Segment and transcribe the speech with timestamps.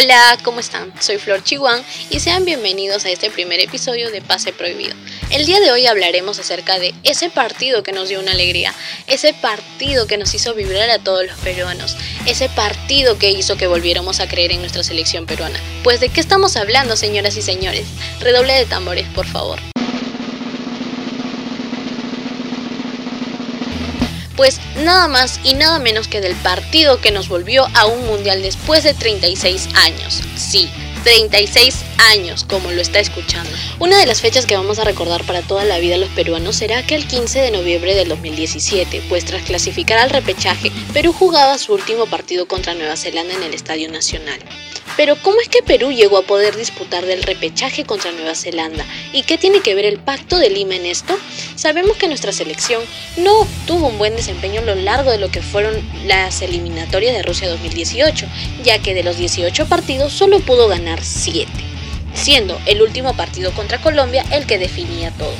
[0.00, 0.92] Hola, ¿cómo están?
[1.00, 4.94] Soy Flor Chihuán y sean bienvenidos a este primer episodio de Pase Prohibido.
[5.30, 8.72] El día de hoy hablaremos acerca de ese partido que nos dio una alegría,
[9.08, 13.66] ese partido que nos hizo vibrar a todos los peruanos, ese partido que hizo que
[13.66, 15.60] volviéramos a creer en nuestra selección peruana.
[15.82, 17.88] Pues de qué estamos hablando, señoras y señores?
[18.20, 19.58] Redoble de tambores, por favor.
[24.38, 28.40] Pues nada más y nada menos que del partido que nos volvió a un mundial
[28.40, 30.22] después de 36 años.
[30.36, 30.70] Sí,
[31.02, 31.74] 36
[32.12, 33.50] años, como lo está escuchando.
[33.80, 36.86] Una de las fechas que vamos a recordar para toda la vida los peruanos será
[36.86, 41.72] que el 15 de noviembre del 2017, pues tras clasificar al repechaje, Perú jugaba su
[41.72, 44.38] último partido contra Nueva Zelanda en el Estadio Nacional.
[44.98, 48.84] Pero ¿cómo es que Perú llegó a poder disputar del repechaje contra Nueva Zelanda?
[49.12, 51.16] ¿Y qué tiene que ver el Pacto de Lima en esto?
[51.54, 52.82] Sabemos que nuestra selección
[53.16, 57.22] no tuvo un buen desempeño a lo largo de lo que fueron las eliminatorias de
[57.22, 58.26] Rusia 2018,
[58.64, 61.48] ya que de los 18 partidos solo pudo ganar 7,
[62.14, 65.34] siendo el último partido contra Colombia el que definía todo.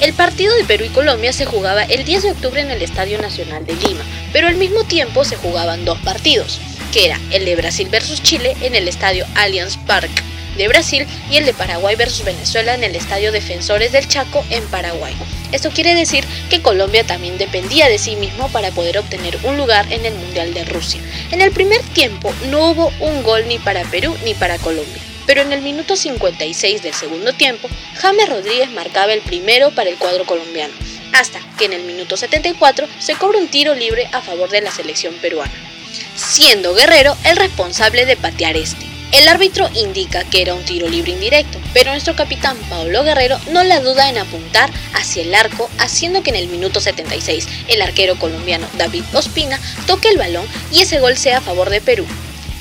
[0.00, 3.20] El partido de Perú y Colombia se jugaba el 10 de octubre en el Estadio
[3.20, 6.60] Nacional de Lima, pero al mismo tiempo se jugaban dos partidos,
[6.92, 10.10] que era el de Brasil versus Chile en el estadio Allianz Park
[10.56, 14.62] de Brasil y el de Paraguay versus Venezuela en el estadio Defensores del Chaco en
[14.66, 15.14] Paraguay.
[15.50, 19.90] Esto quiere decir que Colombia también dependía de sí mismo para poder obtener un lugar
[19.90, 21.00] en el Mundial de Rusia.
[21.30, 25.02] En el primer tiempo no hubo un gol ni para Perú ni para Colombia.
[25.26, 29.96] Pero en el minuto 56 del segundo tiempo, James Rodríguez marcaba el primero para el
[29.96, 30.74] cuadro colombiano,
[31.12, 34.72] hasta que en el minuto 74 se cobra un tiro libre a favor de la
[34.72, 35.71] selección peruana
[36.16, 38.86] siendo Guerrero el responsable de patear este.
[39.12, 43.62] El árbitro indica que era un tiro libre indirecto, pero nuestro capitán Pablo Guerrero no
[43.62, 48.18] la duda en apuntar hacia el arco, haciendo que en el minuto 76 el arquero
[48.18, 52.06] colombiano David Ospina toque el balón y ese gol sea a favor de Perú.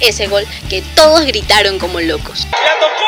[0.01, 2.47] Ese gol que todos gritaron como locos.
[2.51, 3.05] ¡La tocó!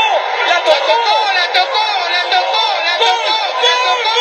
[0.47, 0.87] ¡La tocó!
[1.33, 1.83] ¡La tocó!
[2.13, 2.63] ¡La tocó!
[2.85, 3.35] ¡La tocó!
[3.59, 4.15] ¡La tocó!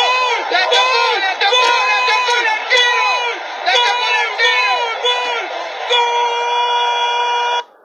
[0.51, 0.83] ¡La tocó!
[1.21, 1.63] ¡La tocó!
[1.87, 3.07] ¡La tocó el arquero!
[3.63, 4.75] ¡La tocó el arquero!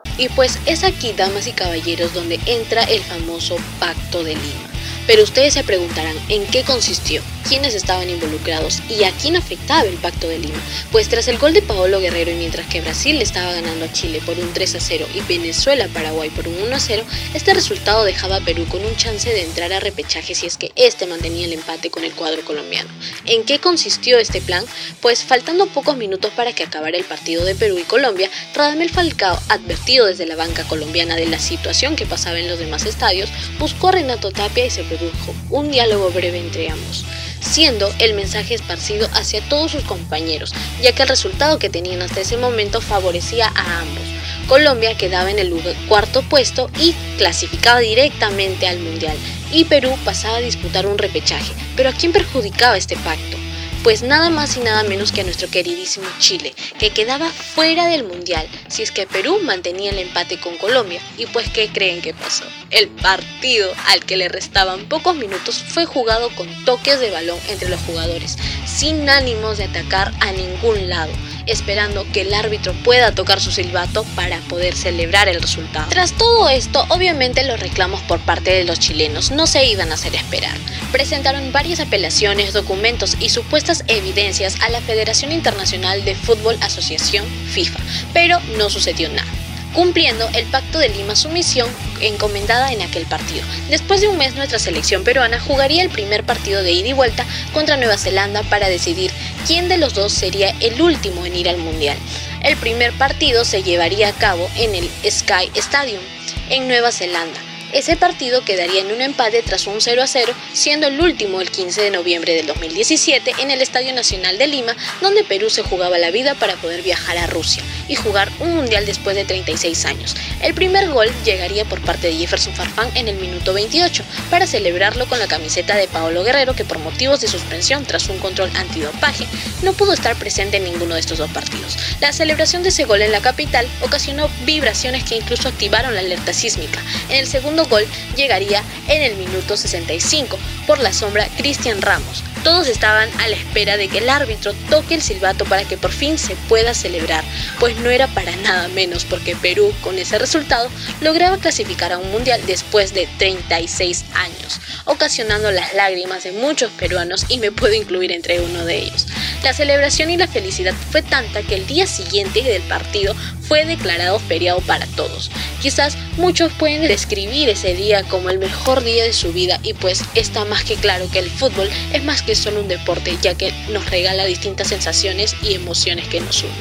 [0.03, 0.08] ¡Gol!
[0.19, 4.69] Y pues es aquí, damas y caballeros, donde entra el famoso Pacto de Lima.
[5.07, 9.95] Pero ustedes se preguntarán en qué consistió, quiénes estaban involucrados y a quién afectaba el
[9.95, 10.61] Pacto de Lima.
[10.91, 13.91] Pues tras el gol de Paolo Guerrero y mientras que Brasil le estaba ganando a
[13.91, 17.03] Chile por un 3 a 0 y Venezuela a Paraguay por un 1 a 0,
[17.33, 20.71] este resultado dejaba a Perú con un chance de entrar a repechaje si es que
[20.75, 22.89] este mantenía el empate con el cuadro colombiano.
[23.25, 24.63] ¿En qué consistió este plan?
[25.01, 29.39] Pues faltando pocos minutos para que acabara el partido de Perú y Colombia, Radamel Falcao,
[29.49, 33.87] advertido desde la banca colombiana de la situación que pasaba en los demás estadios, buscó
[33.87, 37.05] a Renato Tapia y se produjo un diálogo breve entre ambos,
[37.39, 42.21] siendo el mensaje esparcido hacia todos sus compañeros, ya que el resultado que tenían hasta
[42.21, 44.03] ese momento favorecía a ambos.
[44.47, 45.53] Colombia quedaba en el
[45.87, 49.15] cuarto puesto y clasificaba directamente al Mundial,
[49.51, 51.53] y Perú pasaba a disputar un repechaje.
[51.75, 53.38] Pero ¿a quién perjudicaba este pacto?
[53.83, 58.03] Pues nada más y nada menos que a nuestro queridísimo Chile, que quedaba fuera del
[58.03, 61.01] Mundial si es que Perú mantenía el empate con Colombia.
[61.17, 62.45] Y pues ¿qué creen que pasó?
[62.69, 67.69] El partido al que le restaban pocos minutos fue jugado con toques de balón entre
[67.69, 71.11] los jugadores, sin ánimos de atacar a ningún lado
[71.51, 75.89] esperando que el árbitro pueda tocar su silbato para poder celebrar el resultado.
[75.89, 79.95] Tras todo esto, obviamente los reclamos por parte de los chilenos no se iban a
[79.95, 80.57] hacer esperar.
[80.91, 87.79] Presentaron varias apelaciones, documentos y supuestas evidencias a la Federación Internacional de Fútbol Asociación FIFA,
[88.13, 91.69] pero no sucedió nada cumpliendo el Pacto de Lima su misión
[92.01, 93.45] encomendada en aquel partido.
[93.69, 97.25] Después de un mes nuestra selección peruana jugaría el primer partido de ida y vuelta
[97.53, 99.11] contra Nueva Zelanda para decidir
[99.47, 101.97] quién de los dos sería el último en ir al Mundial.
[102.43, 106.01] El primer partido se llevaría a cabo en el Sky Stadium
[106.49, 110.87] en Nueva Zelanda ese partido quedaría en un empate tras un 0 a 0, siendo
[110.87, 115.23] el último el 15 de noviembre del 2017 en el Estadio Nacional de Lima, donde
[115.23, 119.15] Perú se jugaba la vida para poder viajar a Rusia y jugar un mundial después
[119.15, 120.15] de 36 años.
[120.41, 125.07] El primer gol llegaría por parte de Jefferson Farfán en el minuto 28 para celebrarlo
[125.07, 129.27] con la camiseta de Paolo Guerrero que por motivos de suspensión tras un control antidopaje
[129.61, 131.77] no pudo estar presente en ninguno de estos dos partidos.
[131.99, 136.33] La celebración de ese gol en la capital ocasionó vibraciones que incluso activaron la alerta
[136.33, 136.81] sísmica.
[137.09, 137.27] En el
[137.65, 137.85] gol
[138.15, 142.23] llegaría en el minuto 65 por la sombra Cristian Ramos.
[142.43, 145.91] Todos estaban a la espera de que el árbitro toque el silbato para que por
[145.91, 147.23] fin se pueda celebrar,
[147.59, 150.69] pues no era para nada menos porque Perú con ese resultado
[151.01, 157.25] lograba clasificar a un mundial después de 36 años, ocasionando las lágrimas de muchos peruanos
[157.27, 159.07] y me puedo incluir entre uno de ellos.
[159.43, 163.15] La celebración y la felicidad fue tanta que el día siguiente del partido
[163.49, 165.31] fue declarado feriado para todos.
[165.61, 170.03] Quizás muchos pueden describir ese día como el mejor día de su vida y pues
[170.13, 173.51] está más que claro que el fútbol es más que solo un deporte ya que
[173.71, 176.55] nos regala distintas sensaciones y emociones que nos unen.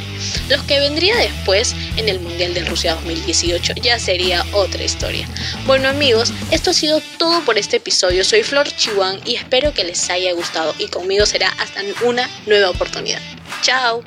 [0.49, 5.29] Los que vendría después en el Mundial de Rusia 2018 ya sería otra historia.
[5.67, 8.25] Bueno amigos, esto ha sido todo por este episodio.
[8.25, 12.71] Soy Flor Chihuán y espero que les haya gustado y conmigo será hasta una nueva
[12.71, 13.21] oportunidad.
[13.61, 14.03] Chao.